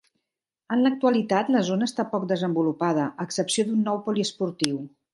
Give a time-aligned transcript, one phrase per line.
[0.75, 4.87] En l'actualitat, la zona està poc desenvolupada, a excepció d'un nou poliesportiu.